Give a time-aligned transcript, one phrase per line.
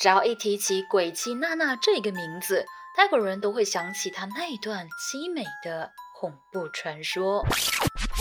[0.00, 2.64] 只要一提起鬼妻娜娜这个名字，
[2.96, 7.44] 泰国人都会想起她那段凄美的恐怖传说。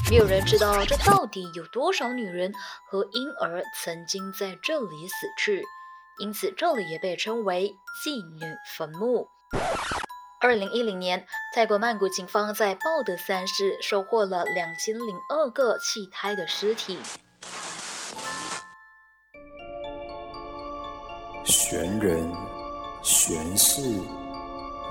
[0.09, 2.51] 没有人知道这到底有多少女人
[2.85, 5.63] 和婴儿曾经在这里死去，
[6.17, 7.73] 因此这里也被称为
[8.03, 9.29] 妓女坟墓。
[10.41, 16.99] 二零一零年，泰国曼谷警方在鲍德三市收获了两千零二个弃胎的尸体。
[21.49, 22.31] 悬人、
[23.01, 23.81] 悬事、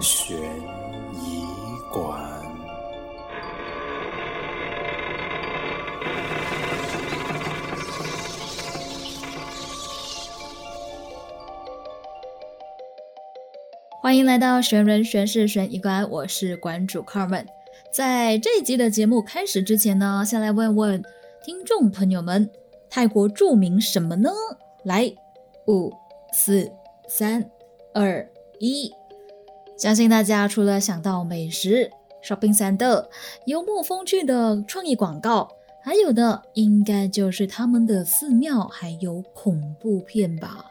[0.00, 0.36] 悬
[1.14, 1.44] 疑
[1.92, 2.20] 馆。
[14.02, 17.46] 欢迎来到玄人玄事玄疑馆，我是馆主 Carmen。
[17.92, 21.00] 在这一集的节目开始之前呢，先来问问
[21.40, 22.50] 听众朋友们：
[22.90, 24.32] 泰国著名什么呢？
[24.82, 25.14] 来，
[25.68, 25.92] 五、
[26.32, 26.70] 四、
[27.08, 27.50] 三、
[27.94, 28.92] 二、一。
[29.76, 31.90] 相信大家除了想到美食、
[32.22, 33.06] shopping center、
[33.46, 35.57] 幽默风趣的创意广告。
[35.80, 40.66] 还有的应该就是他们的寺庙，还有恐怖片吧。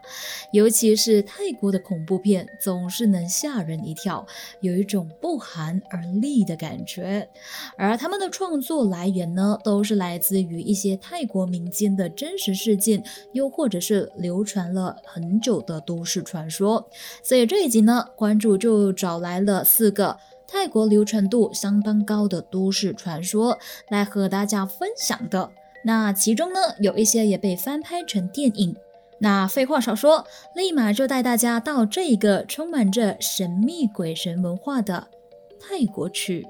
[0.52, 4.26] 尤其是泰国的恐怖片，总是能吓人一跳，
[4.62, 7.28] 有一种不寒而栗的感觉。
[7.78, 16.88] 而他们的创作来源呢，都是来自于一些泰国民间的真实事件，又或者是流传了很久的都市传说。
[17.24, 20.18] 所以这一集呢，关注就找来了四个。
[20.48, 23.60] 泰国流传度相当高的都市传说
[23.90, 25.52] 来和大家分享的，
[25.84, 28.76] 那其中呢有一些也被翻拍成电影。
[29.20, 30.26] 那废话少说，
[30.56, 35.08] 立马就带大家到这一个充满着神秘鬼神文化的
[35.60, 36.48] 泰国去。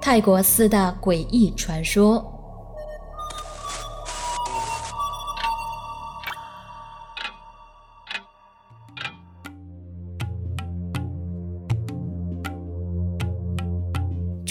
[0.00, 2.41] 泰国四大诡异传说。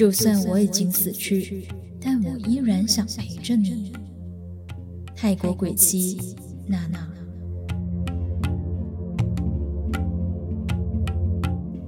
[0.02, 1.68] 就算我已经死去，
[2.04, 3.94] 但我依然想陪着你。
[5.16, 6.18] 泰国鬼妻
[6.66, 7.08] 娜娜。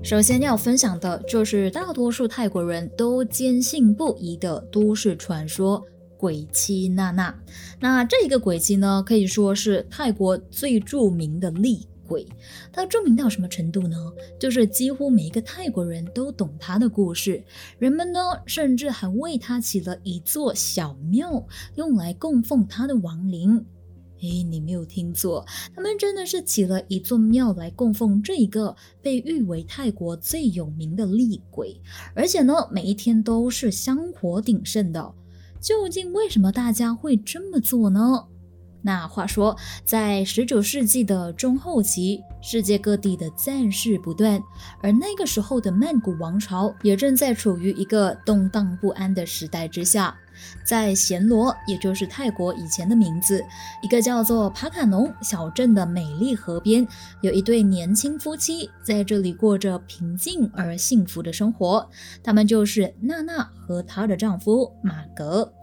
[0.03, 5.83] 首先要分享的就是大多数泰国人都坚信不疑的都市传说——
[6.15, 7.35] 鬼妻娜娜。
[7.79, 11.87] 那这个鬼妻呢，可以说是泰国最著名的例。
[12.13, 12.27] 鬼，
[12.71, 13.97] 他著名到什么程度呢？
[14.39, 17.43] 就是几乎每一个泰国人都懂他的故事，
[17.79, 23.65] 人们呢甚至还为他起了一座小庙，用来供奉他的亡灵。
[24.21, 25.43] 诶，你没有听错，
[25.75, 31.81] 他们真的是起了一座庙来供奉这一个被誉为泰国最有名的厉鬼，
[32.13, 35.13] 而且呢每一天都是香火鼎盛的。
[35.59, 38.27] 究竟为什么大家会这么做呢？
[38.85, 39.55] 那话说，
[39.85, 44.41] 在十九世纪的中后期，世界各地的战事不断，
[44.81, 50.15] 而那个时候的曼谷王朝也正在处于一个动荡不安的时代之下。
[50.65, 53.45] 在暹罗，也就是泰国以前的名字，
[53.81, 56.85] 一个叫做帕卡农小镇的美丽河边，
[57.21, 61.87] 有一对年轻夫妻在这里过着平静而幸福的生活。
[62.23, 65.53] 他们就是娜娜和她的丈夫马格。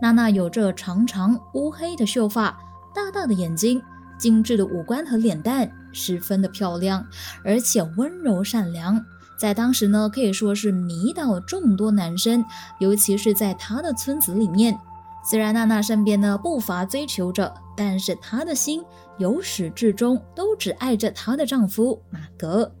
[0.00, 2.58] 娜娜有着长长乌黑的秀发，
[2.94, 3.82] 大大的眼睛，
[4.18, 7.06] 精致的五官和脸蛋，十分的漂亮，
[7.42, 9.02] 而且温柔善良。
[9.38, 12.44] 在当时呢，可以说是迷倒众多男生，
[12.78, 14.78] 尤其是在她的村子里面。
[15.28, 18.82] 虽然娜娜身边呢不乏追求者，但是她的心
[19.18, 22.72] 由始至终都只爱着她的丈夫马格。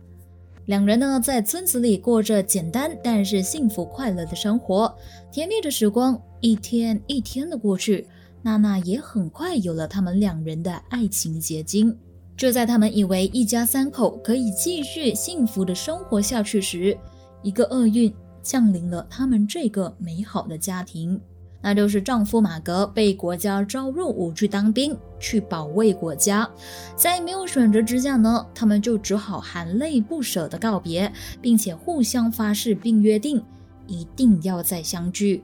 [0.66, 4.96] 两人呢，在村子里过着简单但是幸福快乐的生活，
[5.30, 8.06] 甜蜜的时光一天一天的过去，
[8.42, 11.96] 娜娜也很快有了他们两人的爱情结晶。
[12.36, 16.96] 就在他们以为一家三口可以继续幸福的生活下去时，
[17.42, 21.20] 一个厄运降临了他们这个美好的家庭。
[21.62, 26.48] 那就是丈夫马格被国家招入伍去当兵，去保卫国家。
[26.94, 31.10] 在没有选择之下呢，他们就只好含泪不舍的告别，
[31.40, 33.42] 并且互相发誓并约定
[33.88, 35.42] 一定要再相聚。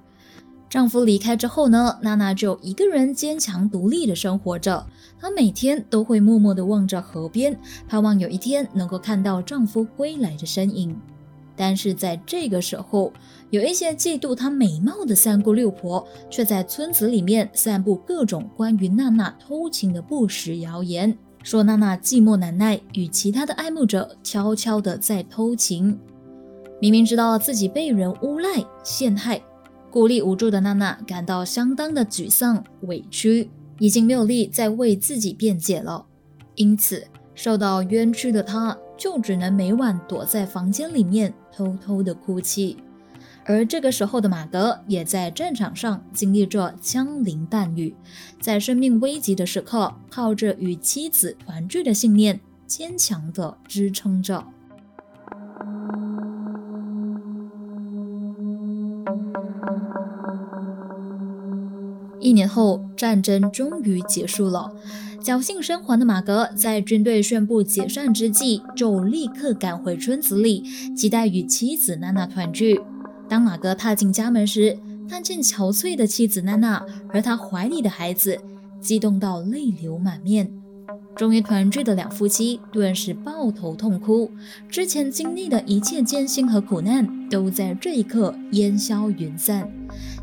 [0.73, 4.87] 丈夫离开之后呢，娜娜就一个人坚强独立的生活着。
[5.21, 7.55] 她每天都会默默的望着河边，
[7.87, 10.99] 盼望有一天能够看到丈夫归来的身影。
[11.55, 13.13] 但是在这个时候，
[13.51, 26.01] 有一些嫉妒她美貌的三姑六婆，却在村子里面散布各种关于娜娜偷情的不实谣言，说娜娜寂寞难耐，与其他的爱慕者悄悄的在偷情。
[26.81, 29.39] 明明知道自己被人诬赖陷害，
[29.93, 36.07] 孤立无助的娜娜感到相当的沮丧、委屈，已经没有力再为自己辩解了，
[36.55, 42.79] 因此受到冤屈的她，就只能每晚躲在房间里面偷偷的哭泣。
[43.45, 47.95] 而这个时候的马格也在战场上经历着枪林弹雨，
[48.41, 54.43] 在生命危急的时刻，靠着与妻子团聚的信念，坚强的支撑着。
[62.23, 64.73] 一年后，战争终于结束了。
[65.21, 70.65] 侥幸生还的马格，在军队宣布解散之际，就立刻赶回村子里，
[70.97, 72.81] 期待与妻子娜娜团聚。
[73.29, 74.79] 当马格踏进家门时，
[75.09, 78.39] 看见憔悴的妻子娜娜和他怀里的孩子，
[78.81, 80.51] 激动到泪流满面。
[81.15, 84.31] 终于团聚的两夫妻顿时抱头痛哭，
[84.69, 89.71] 之前经历的一切艰辛和苦难都在这一刻烟消云散，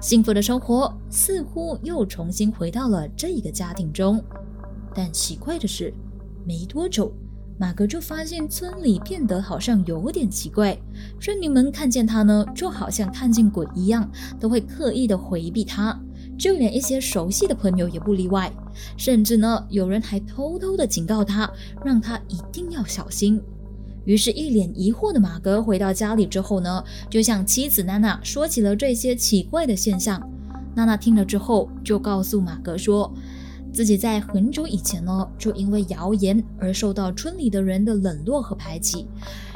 [0.02, 4.24] 幸福的生活似乎又重新回到了这个家庭中。
[4.96, 5.94] 但奇怪的是，
[6.46, 7.12] 没多久，
[7.58, 10.78] 马格就发现村里变得好像有点奇怪，
[11.20, 14.10] 村民们看见他呢，就好像看见鬼一样，
[14.40, 16.00] 都会刻意的回避他。
[16.38, 18.50] 就连一些熟悉的朋友也不例外，
[18.96, 21.52] 甚至呢，有人还偷偷的警告他，
[21.84, 23.42] 让他一定要小心。
[24.06, 30.22] 于是，一脸疑惑的马格回到家里之后呢，就向妻子娜娜说起了这些奇怪的现象。
[30.76, 33.14] 娜娜听了之后，就告诉马格说，
[33.72, 39.08] 自己在很久以前呢，就因为谣言而受到村里的人的冷落和排挤。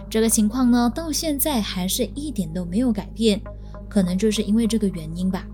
[0.09, 3.41] 这个情况呢，到现在还是一点都没有改变，
[3.89, 5.47] 可能就是因为这个原因吧。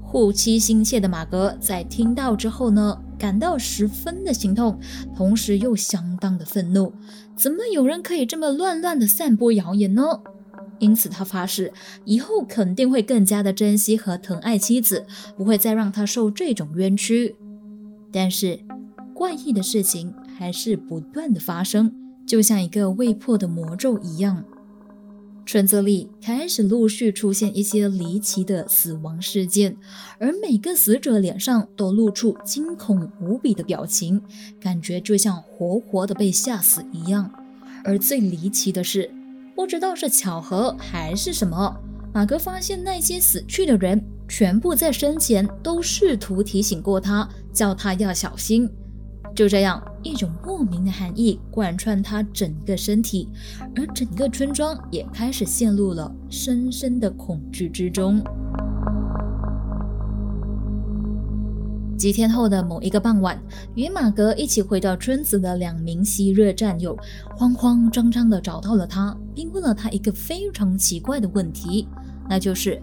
[0.00, 4.78] 护妻心切的马格在听到之后呢，感到十分的心痛，
[5.16, 6.92] 同时又相当的愤怒。
[7.34, 10.02] 怎么有人可以这么乱乱的散播谣言呢？
[10.78, 11.72] 因此他发誓，
[12.04, 17.34] 以后肯定会更加的珍惜和疼爱妻子，不会再让她受这种冤屈。
[18.12, 18.60] 但是，
[19.14, 21.94] 怪异的事情还是不断的发生，
[22.26, 24.44] 就像一个未破的魔咒一样。
[25.46, 29.76] 村子里开始陆续出现一些离奇的死亡事件，
[30.18, 34.20] 而每个死者脸上都露出惊恐无比的表情，
[34.60, 37.30] 感觉就像活活的被吓死一样。
[37.84, 39.08] 而最离奇的是，
[39.54, 41.80] 不知道是巧合还是什么，
[42.12, 48.68] 马格发现那些死去的人全部在生前都试图提醒过他，叫他要小心。
[49.36, 53.28] 就这样，一种莫名的寒意贯穿他整个身体，
[53.76, 58.24] 而整个村庄也开始陷入了深深的恐惧之中。
[61.98, 63.38] 几天后的某一个傍晚，
[63.74, 66.96] 与马格一起回到村子的两名昔日战友，
[67.36, 71.86] 慌慌张张地找到了他，并问了他一个非常奇怪的问题，
[72.26, 72.80] 那就是：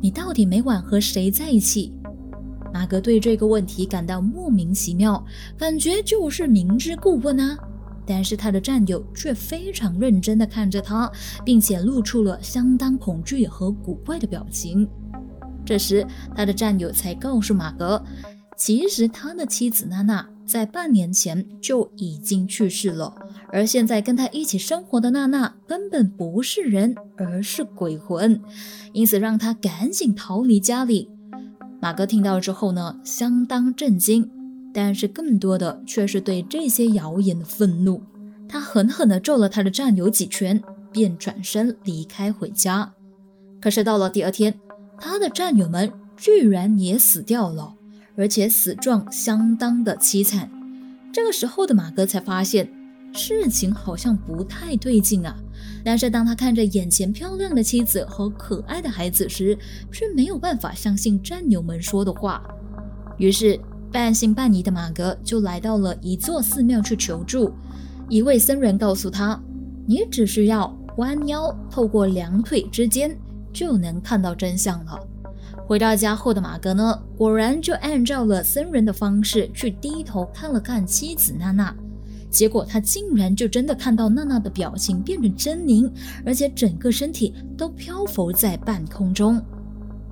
[0.00, 1.92] 你到底每晚和谁在一起？
[2.72, 5.24] 马格对这个问题感到莫名其妙，
[5.56, 7.58] 感觉就是明知故问啊。
[8.06, 11.10] 但是他的战友却非常认真地看着他，
[11.44, 14.88] 并且露出了相当恐惧和古怪的表情。
[15.64, 18.02] 这时，他的战友才告诉马格，
[18.56, 23.14] 其实他的妻子娜娜在半年前就已经去世了，
[23.52, 28.40] 而现在跟他一起生活的娜娜根本不是人，而是鬼魂，
[28.94, 31.10] 因此让他赶紧逃离家里。
[31.80, 34.30] 马哥听到之后呢，相当震惊，
[34.74, 38.02] 但是更多的却是对这些谣言的愤怒。
[38.48, 42.92] 他狠狠地揍了他的战友几拳，便转身离开回家。
[43.60, 44.58] 可是到了第二天，
[44.98, 47.74] 他的战友们居然也死掉了，
[48.16, 50.50] 而且死状相当的凄惨。
[51.12, 52.72] 这个时候的马哥才发现。
[53.14, 55.34] 事情好像不太对劲啊！
[55.84, 59.56] 但是当他看着眼前漂亮的妻子和可爱的孩子时，
[59.92, 62.42] 却没有办法相信战友们说的话。
[63.16, 63.58] 于是
[63.90, 67.52] 半信半疑的马格就来到了一座寺庙去求助。
[68.08, 69.40] 一位僧人告诉他
[69.86, 73.16] ：“你只需要弯腰透过两腿之间，
[73.52, 74.98] 就能看到真相了。”
[75.66, 81.74] 回到家后的马格呢，果然就按照了僧人的方式去低头看了看妻子娜娜。
[82.30, 85.90] 结果他竟然就真的看到娜娜的表情变成狰狞，
[86.24, 89.42] 而且整个身体都漂浮在半空中。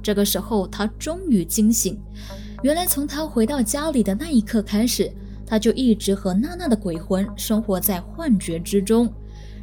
[0.03, 1.99] 这个时候，他终于惊醒。
[2.63, 5.13] 原来，从他回到家里的那一刻开始，
[5.45, 9.13] 他就一直和娜娜的鬼魂生活在幻觉之中。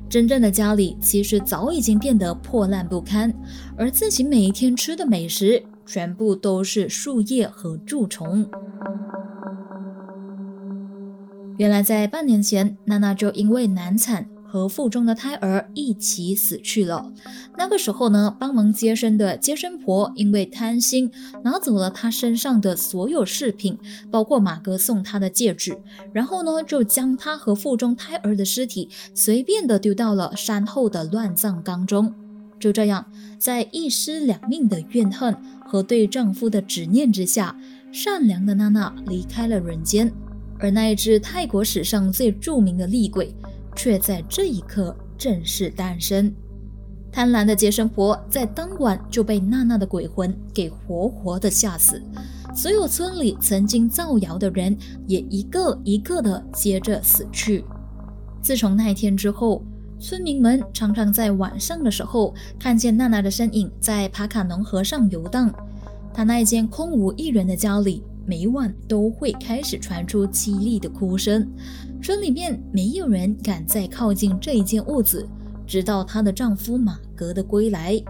[0.09, 3.33] 真正的家里其实早已经变得破烂不堪，
[3.75, 8.47] 而自己每一天吃的美食全部都是树叶和蛀虫。
[11.57, 17.11] 原来在半年前，娜娜就因为难产和腹中的胎儿一起死去了。
[17.57, 21.11] 那个时候呢，帮忙接生的接生婆因为贪心，
[21.43, 23.77] 拿走了她身上的所有饰品，
[24.09, 25.77] 包括马哥送她的戒指，
[26.11, 32.13] 然后呢，就将她和腹中胎儿的尸体随便的丢到了山后的乱葬岗中。
[32.59, 33.05] 就这样，
[33.37, 37.55] 在一尸两命的怨恨和对丈夫的执念之下，
[37.91, 40.11] 善良的娜娜离开了人间。
[40.63, 43.35] 而那一只泰国史上最著名的厉鬼，
[43.75, 46.33] 却在这一刻正式诞生。
[47.11, 52.01] 贪婪的接生婆在当晚就被娜娜的鬼魂给活活的吓死，
[52.55, 57.65] 所有村里曾经造谣的人也一个一个的接着死去。
[58.41, 59.61] 自从那一天之后，
[59.99, 65.53] 村民们常常在晚上的时候看见娜娜的身影在帕卡农河上游荡。
[66.13, 68.01] 她那间空无一人的家里。
[68.25, 71.45] 每晚都会开始传出凄厉的哭声，
[72.01, 75.27] 村里面没有人敢再靠近这一间屋子，
[75.67, 78.01] 直到她的丈夫马格的归来。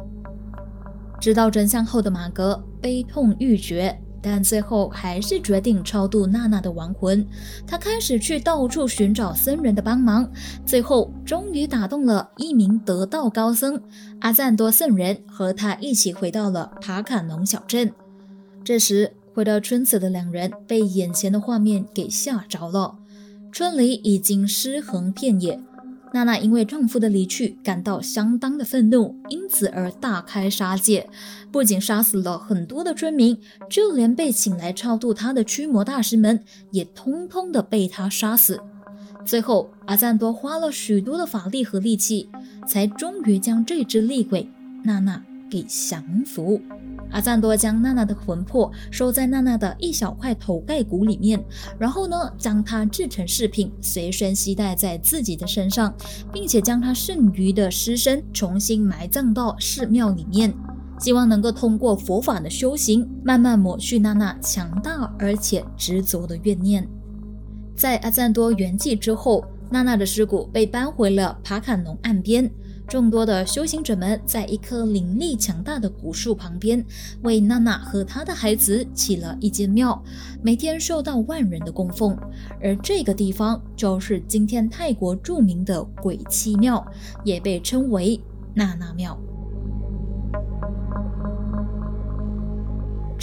[1.20, 7.26] 知道真相后的马格悲痛欲绝，但最后还是决定超度娜娜的亡魂。
[7.66, 10.30] 他开始去到处寻找僧人的帮忙，
[10.66, 13.82] 最后终于打动了一名得道高僧
[14.20, 17.92] 阿赞多圣人，和他一起回到了帕卡农小镇。
[18.64, 19.14] 这时。
[19.34, 22.96] 回到村子的两人被眼前的画面给吓着了。
[23.52, 25.60] 村里已经尸横遍野，
[26.14, 31.10] 娜娜因为丈夫的离去感到相当的愤怒，因此而大开杀戒，
[31.52, 33.38] 不仅杀死了很多的村民，
[33.70, 38.60] 就连被请来超度她的驱魔大师们也通通的被她杀死。
[39.26, 42.30] 最后，阿赞多花了许多的法力和力气，
[42.68, 44.48] 才终于将这只厉鬼
[44.84, 46.62] 娜娜给降服。
[47.14, 51.42] 阿赞多将娜娜的魂魄收在娜娜的一小块头盖骨里面，
[51.78, 55.94] 然后呢，将它制成饰品，随身携带在自己的身上，
[56.34, 60.52] 并且将她剩余的尸身重新埋葬到寺庙里面，
[61.00, 66.88] 希望能够通过佛法的修行，慢慢抹去娜娜强大而且执着的怨念。
[67.76, 72.52] 在阿赞多圆寂之后，娜娜的尸骨被搬回了帕坎农岸边。
[72.88, 76.86] 众多的修行者们在一棵灵力强大的古树旁边，
[77.24, 80.00] 为娜娜和她的孩子起了一间庙，
[80.42, 82.16] 每天受到万人的供奉。
[82.62, 86.86] 而这个地方就是今天泰国著名的鬼妻庙，
[87.24, 88.20] 也被称为
[88.54, 89.18] 娜娜庙。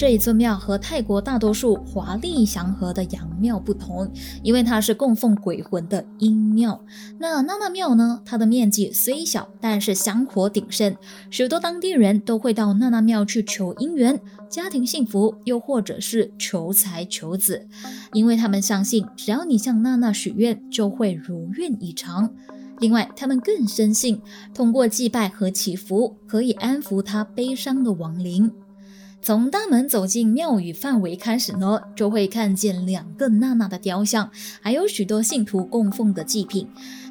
[0.00, 4.11] 这一座庙和泰国大多数华丽祥和的洋庙不同，
[4.42, 6.83] 因为它是供奉鬼魂的阴庙。
[7.19, 8.23] 那娜娜庙呢？
[8.25, 10.97] 它的面积虽小，但是香火鼎盛，
[11.28, 17.69] 许多当地人都会到娜娜庙去求姻缘、家庭幸福，又或者是求财求子，
[18.14, 22.33] 因为他们相信，只要你向娜娜许愿，就会如愿以偿。
[22.78, 24.23] 另外，他们更深信，
[24.54, 28.50] 通过祭拜和祈福，可以安抚她悲伤的亡灵。
[29.23, 34.31] 从大门走进庙宇范围开始呢，就会看见两个娜娜的雕像，
[34.62, 36.67] 还有许多信徒供奉的祭品。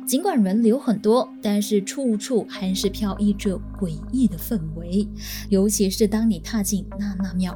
[0.07, 5.07] 尽管人流很多，但是处处还是飘溢着诡异的氛围。
[5.49, 7.55] 尤其是当你踏进娜娜庙，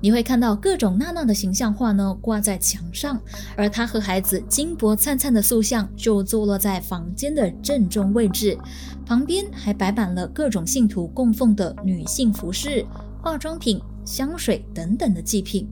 [0.00, 3.20] 你会看到各种娜娜的形象画呢挂在墙上，
[3.56, 8.58] 而她和孩子金箔灿灿的塑像就坐落在房间的正中位置，
[9.06, 12.84] 旁边还摆满了各种信徒供奉的女性服饰。
[13.26, 15.68] 化妆品、香水等等的祭品。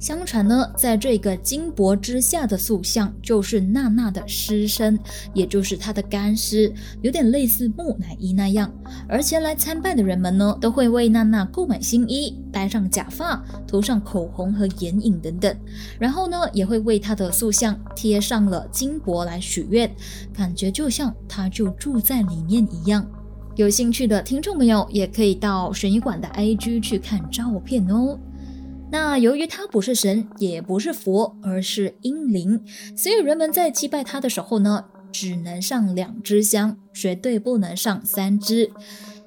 [0.00, 4.98] 相传呢，在这个金箔之下的塑像，就是娜娜的尸身，
[5.34, 6.72] 也就是她的干尸，
[7.02, 8.72] 有点类似木乃伊那样。
[9.06, 15.54] 而前来参拜的人们呢，都会为娜娜购买新衣，戴上假发，涂上口红和眼影等等。
[16.00, 19.94] 然后呢，也会为她的塑像贴上了金箔来许愿，
[20.32, 23.06] 感觉就像她就住在里面一样。
[23.56, 28.18] 有兴趣的听众朋友也可以到神医馆的 IG 去看照片哦。
[28.92, 32.62] 那由于他不是神，也不是佛，而是阴灵，
[32.94, 38.70] 所以人们在祭拜他的时候呢，只能上两支香，绝对不能上三支。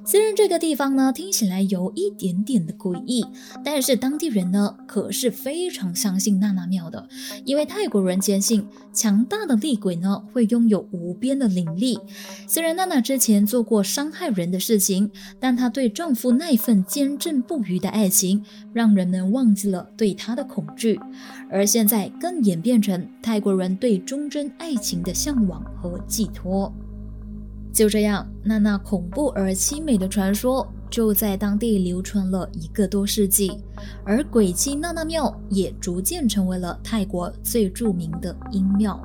[0.10, 3.24] 虽然这个地方呢听起来有一点点的诡异，
[3.64, 7.08] 但是当地人呢可是非常相信娜娜庙的，
[7.46, 12.00] 因为泰国人坚信强大的厉鬼呢会拥有无边的灵力。
[12.48, 21.00] 虽然娜娜之前做过伤害人的事情，但她对丈夫那份坚贞不渝的爱情，让人们忘记了对她的恐惧，
[21.52, 26.74] 而现在更演变成泰国人对忠贞爱情的向往和寄托。
[27.72, 33.52] 就这样，娜娜恐怖而凄美的传说就在当地流传了一个多世纪，
[34.04, 39.00] 而鬼妻娜娜庙也逐渐成为了泰国最著名的阴庙。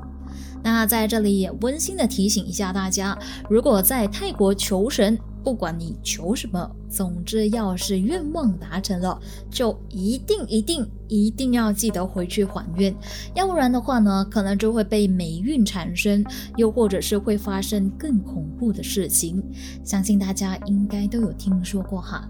[0.63, 3.17] 那在这里也温馨的提醒一下大家，
[3.49, 9.21] 如果在泰国求神，不管你求什么，总之要是愿望达成了，
[9.51, 12.95] 就一定一定一定要记得回去还愿，
[13.35, 16.25] 要不然的话呢，可能就会被霉运缠身，
[16.57, 19.43] 又或者是会发生更恐怖的事情。
[19.85, 22.27] 相信大家应该都有听说过哈。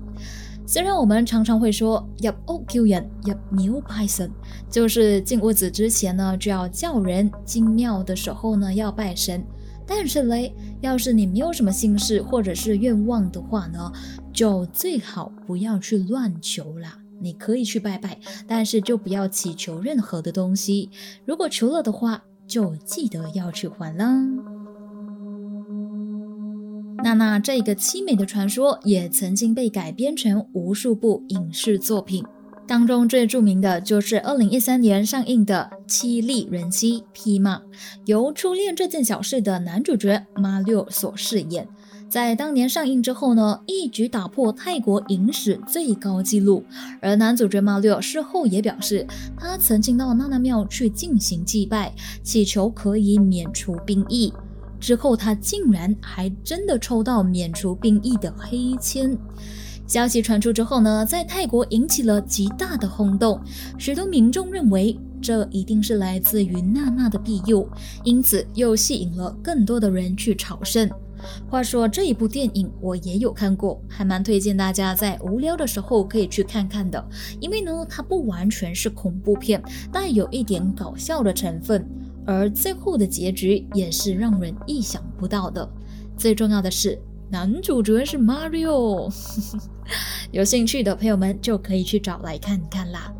[0.67, 4.29] 虽然我们常常会说入屋叫人，入庙拜神，
[4.69, 9.45] 就是进屋子之前呢就要叫人，进庙的时候呢要拜神。
[9.87, 13.93] 但是嘞，要是你没有什么心事或者是愿望的话呢，
[14.33, 16.99] 就最好不要去乱求啦。
[17.21, 20.91] 你可以去拜拜，但是就不要祈求任何的东西。
[21.25, 24.23] 如果求了的话，就记得要去还啦。
[27.03, 32.25] 娜娜这个凄美的传说也曾经被改编成无数部影视作品。
[32.67, 37.59] 当中最著名的就是二零一三年上映的《凄厉人妻披麻》，
[38.07, 41.69] 由《初恋这件小事》的男主角马六所饰演。
[42.09, 46.65] 在当年上映之后呢，一举打破泰国影史最高纪录。
[47.03, 49.07] 而男主角马六事后也表示，
[49.37, 51.93] 他曾经到娜娜庙去进行祭拜，
[52.23, 54.33] 祈求可以免除兵役。
[54.81, 59.19] 之后他竟然还真的抽到免除兵役的黑签。
[59.87, 63.41] 消息传出之后呢，在泰国引起了极大的轰动，
[63.79, 67.69] 许多民众认为这一定是来自于娜娜的庇佑，
[68.03, 70.91] 因此又吸引了更多的人去朝圣。
[71.49, 77.03] 话说这一部电影我也有看过，还蛮推荐大家在无聊的时候可以去看看的，
[77.39, 79.63] 因为呢它不完全是恐怖片，
[79.93, 81.87] 带有一点搞笑的成分，
[82.27, 85.67] 而最后的结局也是让人意想不到的。
[86.17, 86.99] 最重要的是。
[87.31, 89.13] 男主角是 Mario，
[90.31, 93.13] 有兴趣的朋友们就可以去找来看看啦。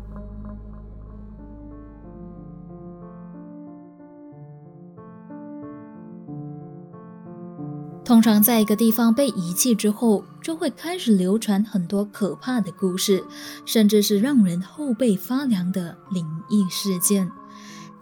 [8.05, 13.23] 通常在一个地方被遗弃之后，就会开始流传很多可怕的故事，
[13.65, 17.29] 甚至是让人后背发凉的灵异事件。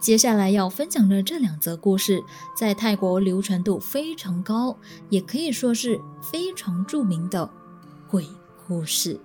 [0.04, 2.22] 接下来要分享的这两则故事，
[2.54, 4.76] 在泰国流传度非常高，
[5.08, 7.48] 也可以说是非常著名的
[8.06, 8.28] 鬼
[8.68, 9.18] 故事。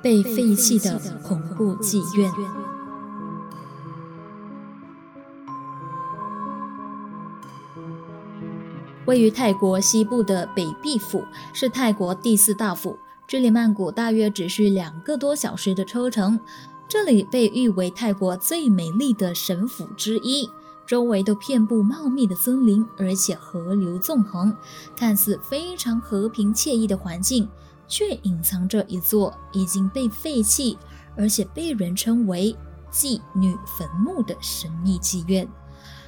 [0.00, 2.32] 被废弃的恐怖妓院，
[9.04, 16.38] 位于泰国西部的北壁府，是泰国第四大府，距离曼谷大约只需两个多小时的车程。
[16.90, 20.50] 这里被誉为泰国最美丽的神府之一，
[20.84, 24.52] 周围都遍布茂密的森林，而且河流纵横，
[24.96, 27.48] 看似非常和平惬意的环境，
[27.86, 30.76] 却隐藏着一座已经被废弃，
[31.16, 32.56] 而且被人称为
[32.90, 35.48] 妓女坟墓的神秘妓院。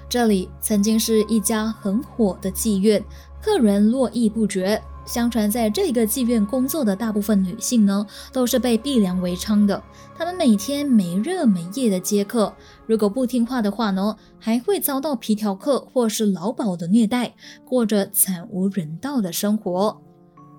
[0.09, 3.05] 这里曾经是一家很火的妓院，
[3.41, 4.83] 客人络绎不绝。
[5.05, 9.83] 相传，在这个妓院工作的大部分女性呢，都是被逼良为娼的。
[10.17, 12.55] 她们每天没日没夜的接客，
[12.87, 17.35] 如果不听话的话呢，还会遭到皮条客或是老鸨的虐待，
[17.65, 20.01] 过着惨无人道的生活。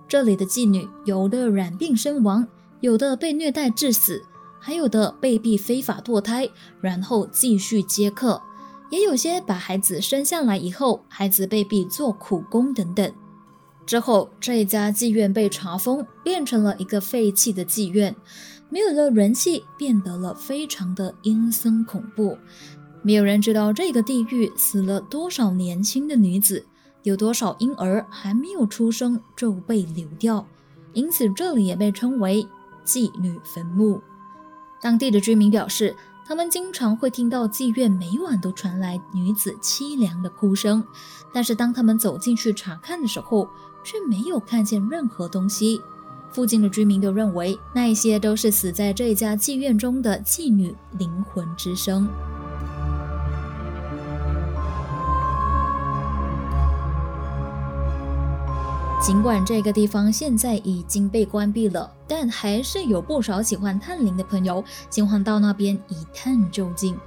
[0.08, 2.46] 这里的妓女，有的染病身亡，
[2.82, 4.22] 有的被虐待致死，
[4.60, 6.50] 还有的被逼非法堕胎，
[6.82, 8.42] 然后继续接客，
[8.92, 13.10] 也有些把孩子生下来以后，孩子被逼做苦工等等。
[13.86, 18.16] 之后，这一家妓院被查封，变成了一个废弃的妓院，
[18.70, 22.38] 没有了人气，变得了非常的阴森恐怖。
[23.02, 26.66] 没有人知道这个地狱死了多少年轻的女子，
[27.04, 30.48] 有多少婴儿还没有出生就被流掉，
[30.94, 32.48] 因此这里也被称为
[32.86, 34.02] 妓女坟墓。
[34.82, 35.94] 当地的居民表示，
[36.26, 40.82] 他们经常会听到妓院每晚都传来女子凄凉的哭声，
[41.34, 43.50] 但是当他们走进去查看的时候，
[43.84, 45.82] 却没有看见任何东西。
[46.32, 52.08] 附近的居民都认为，那些都是死在这家妓院中的妓女灵魂之声。
[59.00, 66.98] 尽管这个地方现在已经被关闭了，但还是有不少喜欢探灵的朋友喜欢到那边一探究竟。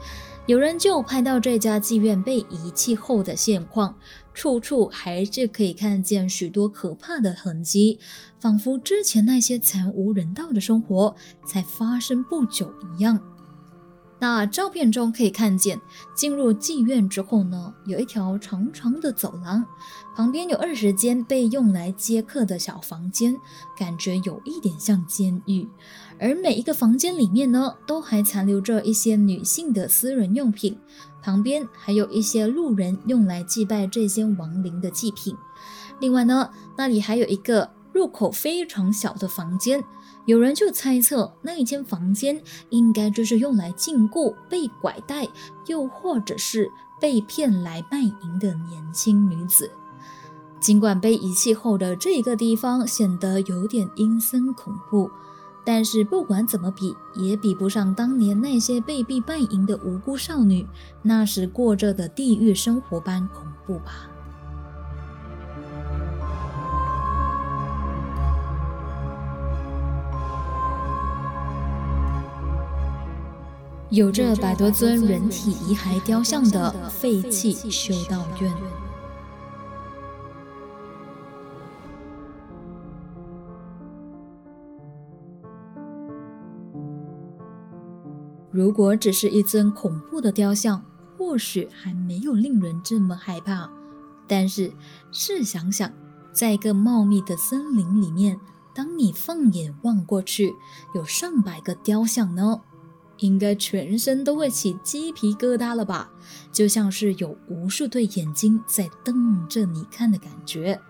[0.44, 3.92] 有人就拍到这家妓院被遗弃后的现况，
[4.36, 7.98] 处处还是可以看见许多可怕的痕迹，
[8.38, 13.18] 仿佛之前那些惨无人道的生活才发生不久一样。
[14.18, 15.80] 那照片中可以看见，
[16.14, 19.64] 进入妓院之后呢，有一条长长的走廊，
[20.14, 23.34] 旁边有二十间被用来接客的小房间，
[23.78, 25.66] 感觉有一点像监狱。
[26.18, 30.78] 而每一个房间里面呢，都还残留着一些女性的私人用品，
[31.22, 35.36] 旁边还有一些路人用来祭拜这些亡灵的祭品。
[36.00, 39.82] 另外呢，那里还有一个入口非常小的房间。
[40.24, 45.28] 有人就猜测，那一间房间应该就是用来禁锢被拐带，
[45.66, 46.68] 又或者是
[47.00, 49.70] 被骗来卖淫的年轻女子。
[50.58, 55.08] 尽管被遗弃后的这个地方显得有点阴森恐怖，
[55.66, 60.64] 但是不管怎么比，也比不上当年那些被逼卖淫的无辜少女
[61.02, 64.08] 那时过着的地狱生活般恐怖吧。
[73.90, 78.85] 有着百多尊人体遗骸雕像的废弃修道院。
[88.56, 90.82] 如果只是一尊恐怖的雕像，
[91.18, 93.70] 或许还没有令人这么害怕。
[94.26, 94.72] 但是
[95.12, 95.92] 试想想，
[96.32, 98.40] 在一个茂密的森林里面，
[98.74, 100.54] 当你放眼望过去，
[100.94, 102.62] 有上百个雕像呢？
[103.18, 106.10] 应该全身都会起鸡皮疙瘩了吧？
[106.50, 110.80] 就像是有无数对眼睛在瞪着你看的感觉。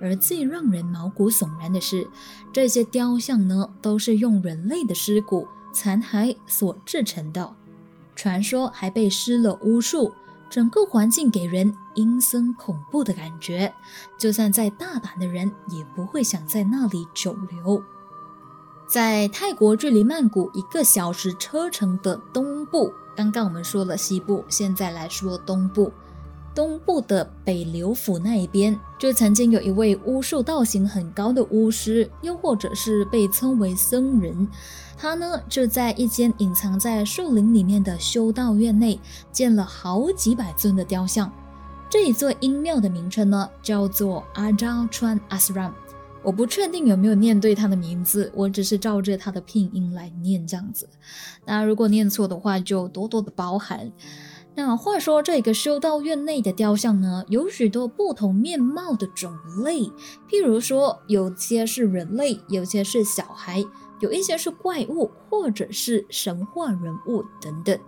[0.00, 2.08] 而最让人毛骨悚然的是，
[2.50, 7.54] 这些雕像呢，都是用人类的尸骨残骸所制成的。
[8.16, 10.12] 传说还被施了巫术，
[10.50, 13.72] 整个环境给人阴森恐怖的感觉。
[14.18, 17.82] 就算再大胆的人，也不会想在那里久留。
[18.88, 25.92] 在泰国距离曼谷一个小时车程的东部，刚刚我们说了西部，现在来说东部。
[26.54, 34.48] 东部的北流府那一边，就曾经有一位巫术道行很高的巫师，又或者是被称为僧人。
[34.96, 39.00] 他呢，就在一间隐藏在树林里面的修道院内，
[39.32, 41.32] 建了好几百尊的雕像。
[41.88, 45.72] 这一座阴庙的名称呢，叫做阿扎川阿斯 m
[46.22, 50.86] 我不确定有没有念对他的名字，我只是照着他的拼音来念这样子。
[51.46, 53.90] 那如果念错的话，就多多的包涵。
[54.56, 59.32] 那话说，这个修道院内的雕像呢，有许多不同面貌的种
[59.64, 59.82] 类，
[60.28, 63.64] 譬如说，有些是人类，有些是小孩，
[64.00, 67.78] 有一些是怪物，或者是神话人物等等。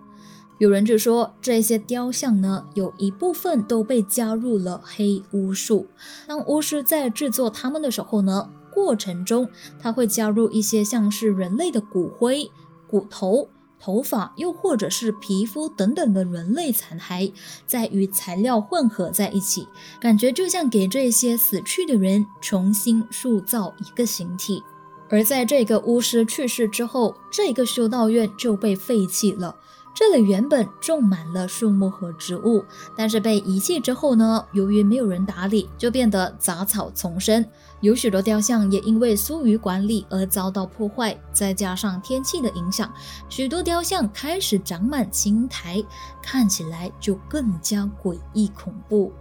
[0.57, 5.87] 有人就说，这些雕像呢，有一部分都被加入了黑巫术。
[6.25, 9.49] 当巫师在制作它们的时候呢，过程中
[9.79, 12.49] 他会加入一些像是人类的骨灰、
[12.87, 13.49] 骨头、
[13.83, 17.33] 头发，又或者是皮肤等等的人类残骸，
[17.67, 19.67] 再与材料混合在一起，
[19.99, 24.63] 感觉就像给这些死去的人重新塑造一个形体。
[25.09, 29.57] 而在这个巫师去世之后，这个修道院就被废弃了。
[29.93, 32.63] 这里原本种满了树木和植物，
[32.97, 37.45] 但是被遗弃之后呢，由于没有人打理，就变得杂草丛生。
[37.83, 42.89] 有许多雕像也因为疏于管理而遭到破坏，再加上天气的影响，
[43.27, 45.83] 许多雕像开始长满青苔，
[46.21, 49.11] 看起来就更加诡异恐怖。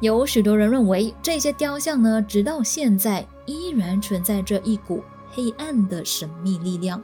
[0.00, 7.02] 有许多人认为，这些雕像呢，直到现在依然存在着一股黑暗的神秘力量。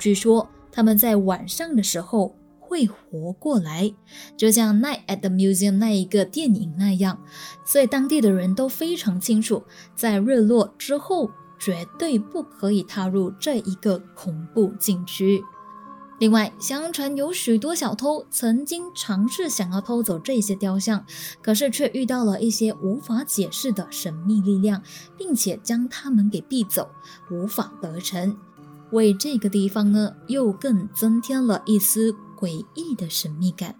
[0.00, 2.34] 据说他们在晚上的时候。
[2.70, 3.92] 会活过来，
[4.36, 7.18] 就像《Night at the Museum》那一个电影那样，
[7.64, 9.64] 所以当地的人都非常清楚，
[9.96, 15.42] 在日落之后绝对不可以踏入这一个恐怖禁区。
[16.20, 21.04] 另外，相传有许多小偷曾经尝试想要偷走这些雕像，
[21.42, 24.80] 可是却遇到了一些无法解释的神秘力量，
[25.18, 26.88] 并且将他们给逼走，
[27.32, 28.36] 无法得逞，
[28.92, 32.14] 为这个地方呢又更增添了一丝。
[32.40, 33.74] 诡异的神秘感，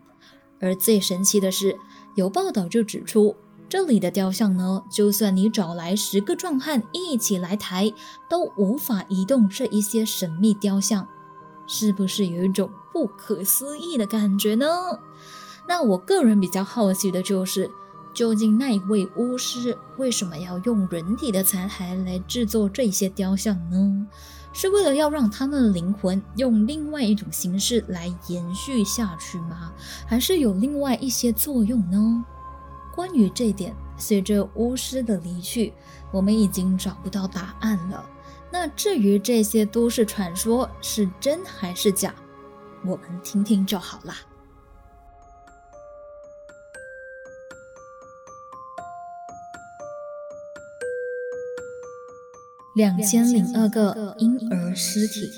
[0.60, 1.78] 而最神奇的是，
[2.14, 3.34] 有报道就指出，
[3.68, 7.92] 这里的雕像呢，就算你找来十个壮汉一起来抬，
[8.28, 11.08] 都无法移动这一些神秘雕像，
[11.66, 14.66] 是不是有一种不可思议的感觉呢？
[15.68, 17.70] 那我个人比较好奇的就是，
[18.12, 24.06] 究竟那一位巫师为什么要用人体的残骸来制作这些雕像呢？
[24.52, 29.72] 是为了要让他们的灵魂用另外一种形式来延续下去吗？
[30.06, 32.24] 还是有另外一些作用呢？
[32.94, 35.72] 关于这点，随着巫师的离去，
[36.10, 38.04] 我们已经找不到答案了。
[38.52, 42.12] 那至于这些都市传说是真还是假，
[42.84, 44.16] 我们听听就好啦。
[52.74, 55.28] 两千零二个婴儿尸体。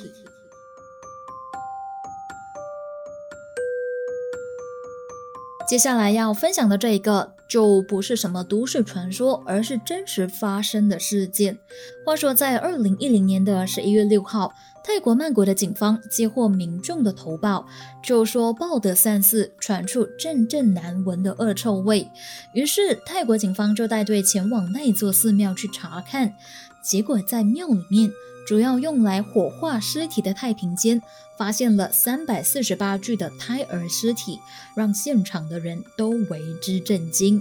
[5.69, 11.59] 接下来要分享的这一个，就不是什么都市传说，而是真实发生的事件。
[12.05, 14.53] 话说，在二零一零年的十一月六号，
[14.85, 17.67] 泰国曼谷的警方接获民众的投报，
[18.03, 22.11] 就说报德三寺传出阵阵难闻的恶臭味。
[22.53, 26.35] 于是，泰国警方就带队前往那座寺庙去查看。
[26.83, 28.13] 结果在庙里面，
[28.47, 31.01] 主要用来火化尸体的太平间，
[31.39, 34.41] 发现了三百四十八具的胎儿尸体，
[34.75, 37.41] 让现场的人都为之震惊。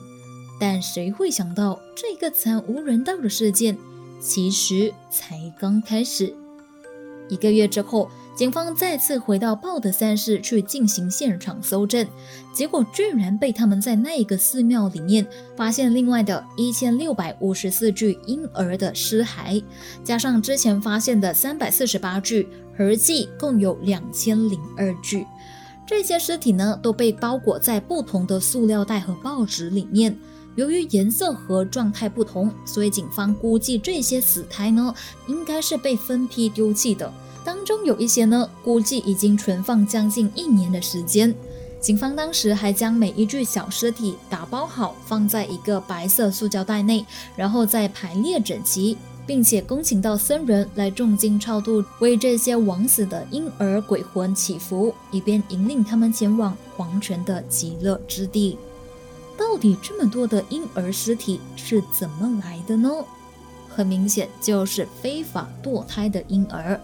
[0.60, 3.78] 但谁会想到，这个惨无人道的事件，
[4.22, 6.34] 其实才刚开始。
[7.30, 8.10] 一个月之后。
[8.34, 12.08] 警方再次回到报德三世去进行现场搜证，
[12.54, 19.62] 结果居然被他们在那个寺庙里面发现另外的一千六百五十四具婴儿的尸骸，
[20.04, 25.28] 加上之前发现的三百四十八具，合计共有两千零二具。
[25.86, 30.18] 这些尸体呢都被包裹在不同的塑料袋和报纸里面，
[30.56, 34.96] 由于颜色和状态不同，所以警方估计这些死胎呢
[35.28, 37.12] 应该是被分批丢弃的。
[37.44, 41.34] 当中有一些呢，估计已经存放将近一年的时间。
[41.80, 47.04] 警方当时还将每一具小尸体打包好，放在一个白色塑胶袋内，
[47.36, 58.60] 然后再排列整齐，并且恭请到僧人来重金超度，为这些枉死的婴儿鬼魂祈福，以便引领他们前往黄泉的极乐之地。
[59.36, 62.92] 到底这么多的婴儿尸体是怎么来的呢？
[63.68, 66.80] 很明显，就是非法堕胎的婴儿。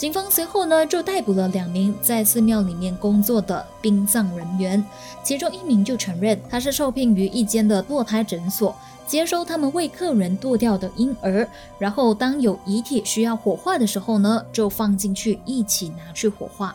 [0.00, 4.82] 警方随后呢就逮捕了两名在寺庙里面工作的殡葬人员，
[5.22, 8.74] 其中一名就承认他是受聘于一间的堕胎诊所，
[9.06, 11.46] 接收他们为客人堕掉的婴儿，
[11.78, 16.74] 然后当有遗体需要火化的时候呢，就放进去一起拿去火化。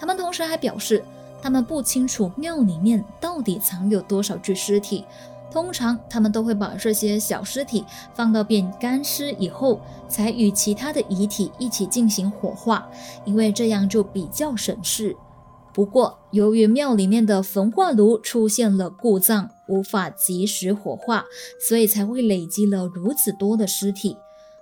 [0.00, 1.04] 他们同时还表示，
[1.40, 5.04] 他们不清楚庙里面到底藏有多少具尸体。
[5.54, 12.88] 通常他们都会把这些小尸体放到变干尸以后，才与其他的遗体一起进行火化，
[13.24, 15.16] 因为这样就比较省事。
[15.72, 21.24] 不过，由于庙里面的焚化炉出现了故障，无法及时火化，
[21.60, 24.16] 所以才会累积了如此多的尸体。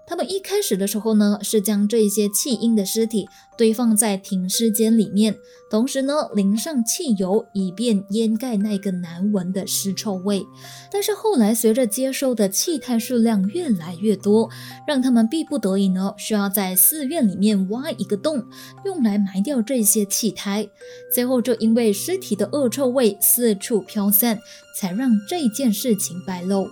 [0.04, 5.38] 他们一开始的时候呢，是将这些弃婴的尸体堆放在停尸间里面，
[5.70, 10.44] 同时呢淋上汽油，以便掩盖那个难闻的尸臭味。
[10.90, 14.50] 但是后来随着接收的气态数量越来越多，
[14.86, 18.44] 让他们逼不得已呢，需要在寺院里面挖一个洞，
[18.84, 20.68] 用来埋掉这些气胎。
[21.14, 24.38] 最后就因为尸体的恶臭味四处飘散，
[24.76, 26.68] 才让这件事情败露。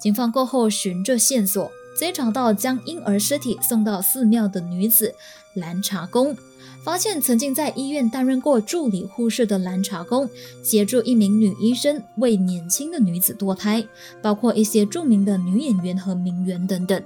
[0.00, 1.70] 警方过后循着线索。
[1.94, 5.14] 直接找到将婴儿尸体送到寺庙的女子
[5.54, 6.36] 蓝茶宫，
[6.82, 10.28] 发现曾经在医院担任过助理护士的蓝茶宫，
[10.62, 13.86] 协助一名女医生为年轻的女子堕胎，
[14.20, 17.02] 包括一些著名的女演员和名媛等等。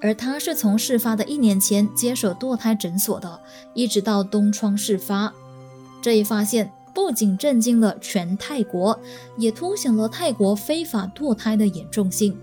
[0.00, 3.40] 而他是从事发的一年前接手堕胎诊所的，
[3.72, 5.32] 一直到东窗事发。
[6.02, 9.00] 这一发现不仅震惊了全泰国，
[9.38, 12.36] 也凸显了泰国非法堕胎的严重性。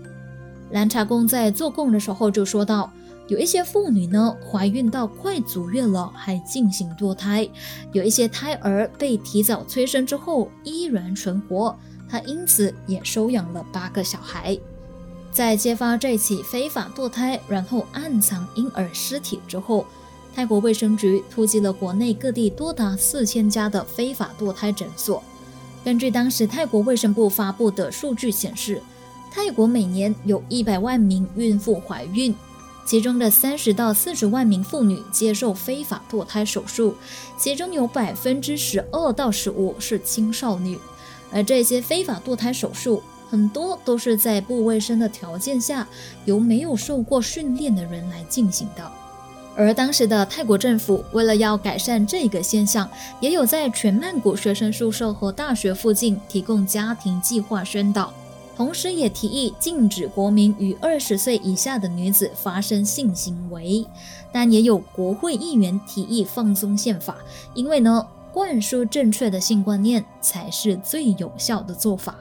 [0.74, 2.92] 蓝茶公在做供的时候就说到，
[3.28, 7.48] 有一些妇女呢怀孕到快足月了还进行堕胎，
[7.92, 14.58] 有一些胎儿被提早催生之后依然存活，他因此也收养了八个小孩。
[15.30, 19.86] 在揭发这起非法堕胎然后暗藏婴儿尸体之后，
[20.34, 25.22] 泰国卫生局突击了国内各地多达四千家的非法堕胎诊所。
[25.84, 28.82] 根据当时泰国卫生部发布的数据显示。
[29.34, 32.32] 泰国每年有一百万名孕妇怀孕，
[32.84, 36.94] 其中的三十到四十万名妇女接受非法堕胎手术，
[37.36, 40.78] 其中有百分之十二到十五是青少年。
[41.32, 45.88] 而这些非法堕胎手术，很多都是在不卫生的条件下，
[46.26, 48.88] 由没有受过训练的人来进行的。
[49.56, 58.14] 而当时的泰国政府为了要改善这个现象，也有在全曼谷学生宿舍和大学附近提供家庭计划宣导。
[58.56, 63.84] 同时，也提议禁止国民与二十岁以下的女子发生性行为，
[64.32, 67.16] 但也有国会议员提议放松宪法，
[67.52, 72.16] 因为呢，灌输正确的性观念才是最有效的做法。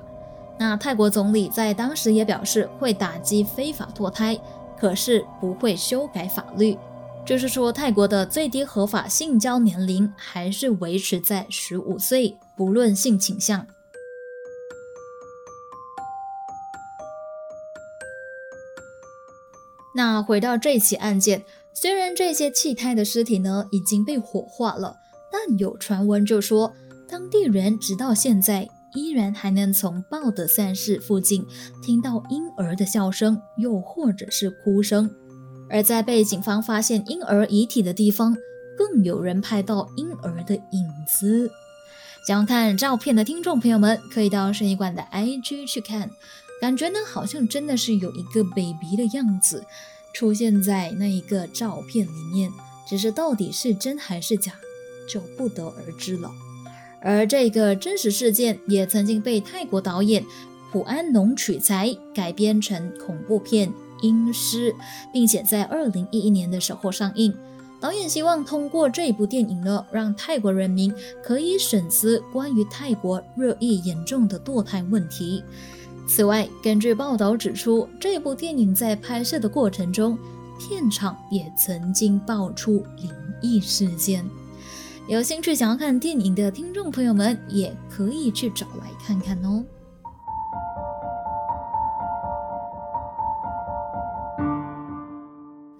[0.58, 4.40] 那泰国总理在当时也表示会打击非法堕胎，
[4.78, 6.78] 可是不会修改法律。
[7.26, 13.66] 就是说，泰国的最低合法性交年龄还是维持在十五岁，不论性倾向。
[19.96, 24.98] 那回到这起案件，虽然这些弃胎的尸体呢已经被火化了，
[25.32, 26.74] 但有传闻就说，
[27.08, 31.46] 当地人直到现在依然还能从报的散室附近
[31.84, 35.10] 听到婴儿的笑声，又或者是哭声。
[35.70, 38.36] 而在被警方发现婴儿遗体的地方，
[38.78, 41.50] 更有人拍到婴儿的影子。
[42.28, 46.10] 想看照片的听众朋友们，可以到摄影馆的 IG 去看，
[46.64, 49.66] 感觉呢好像真的是有一个 baby 的样子
[50.14, 52.50] 出现在那一个照片里面，
[52.88, 54.54] 只是到底是真还是假，
[55.06, 56.32] 就不得而知了。
[57.02, 60.24] 而这个真实事件也曾经被泰国导演
[60.72, 63.70] 普安农取材改编成恐怖片。
[64.02, 64.74] 阴尸，
[65.12, 67.34] 并且在二零一一年的时候上映。
[67.82, 75.44] 导演希望通过这部电影呢，让泰国人民可以审思关于泰国热议严重的堕胎问题。
[76.06, 80.18] 此外，根据报道指出，这部电影在拍摄的过程中，
[80.60, 83.10] 片场也曾经爆出灵
[83.42, 84.24] 异事件。
[85.08, 89.64] 有兴趣想要看电影的听众朋友们，也可以去找来看看哦。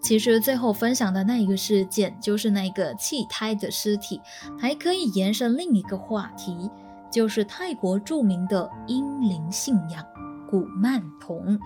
[0.02, 4.20] 其实最后分享的那一个事件，就是那个弃胎的尸体，
[4.60, 6.70] 还可以延伸另一个话题，
[7.10, 10.06] 就是泰国著名的阴灵信仰
[10.54, 11.60] 古曼童。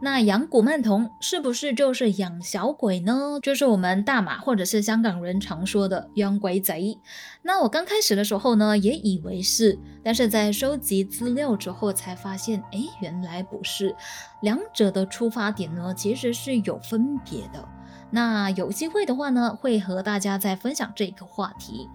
[0.00, 3.38] 那养古曼童是不是就是养小鬼呢？
[3.40, 6.98] 就是我们大马或者是香港人常说的养鬼贼。
[7.42, 13.94] 那我刚开始的时候呢，也以为是，但是在收集资料之后才发现，哎，原来不是。
[14.40, 17.64] 两者的出发点呢，其实是有分别的。
[18.10, 21.88] 那有机会的话呢，会和大家再分享这个话题。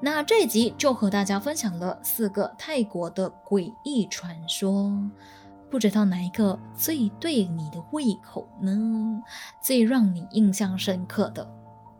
[0.00, 4.92] 那这一集就和大家分享了四个泰国的诡异传说，
[5.74, 9.20] 不知道哪一个最对你的胃口呢？
[9.60, 11.44] 最让你印象深刻的？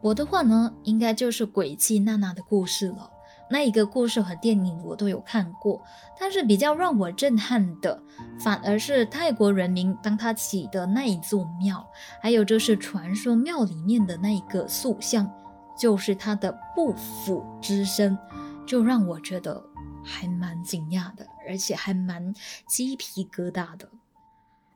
[0.00, 3.10] 我的话呢，应该就是鬼妻娜娜的故事了。
[3.50, 5.82] 那一个故事和电影我都有看过，
[6.20, 8.00] 但是比较让我震撼的，
[8.38, 11.84] 反而是泰国人民当他起的那一座庙，
[12.22, 15.28] 还有就是传说庙里面的那一个塑像，
[15.76, 18.16] 就是他的不腐之身，
[18.64, 19.60] 就让我觉得
[20.04, 22.34] 还蛮惊讶的，而且还蛮
[22.66, 23.88] 鸡皮疙瘩的。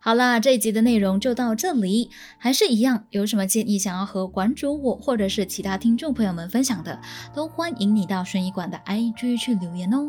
[0.01, 2.11] 好啦，这一集的内容就到这里。
[2.39, 7.01] 还是一样，有什么建议想要和馆主我或者是其他听众朋友们分享的，
[7.35, 10.07] 都欢迎你到悬疑馆的 IG 去留言哦。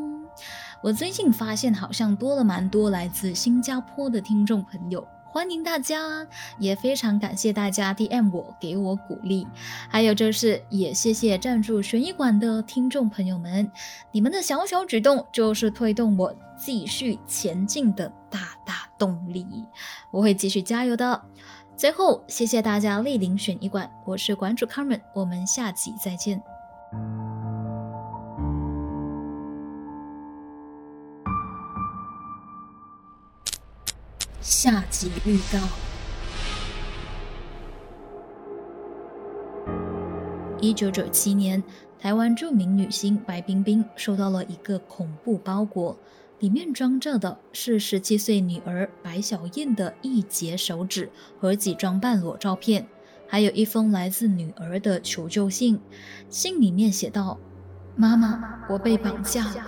[0.83, 5.05] 我最近发现好像多了蛮多来自新加坡的听众朋友。
[5.31, 6.25] 欢迎大家，
[6.57, 9.47] 也非常感谢大家 DM 我给我鼓励，
[9.87, 13.71] 还有就是也谢谢赞助悬疑馆的听众朋友们，
[14.11, 19.45] 你们的小小举动就是推动我继续前进的大大动力，
[20.11, 21.21] 我会继续加油的。
[21.77, 26.41] 最后，谢谢大家莅临悬疑馆，我是馆主 Carmen，我们下集再见。
[34.49, 35.59] 下集预告：
[40.59, 41.63] 一九九七年，
[41.99, 45.95] 台湾著名女星白冰冰收到了一个恐怖包裹，
[46.39, 52.87] 里面装着的是十七岁女儿白小燕的一截手指和几张半裸照片，
[53.27, 55.79] 还有一封来自女儿的求救信。
[56.27, 57.37] 信里面写道
[57.95, 59.67] ：“妈妈，我被绑架了。”